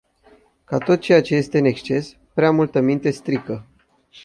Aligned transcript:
Ca 0.63 0.77
tot 0.77 0.99
ce 0.99 1.13
este 1.29 1.57
în 1.57 1.65
exces, 1.65 2.15
prea 2.33 2.51
multă 2.51 2.79
minte 2.81 3.11
strică. 3.11 3.65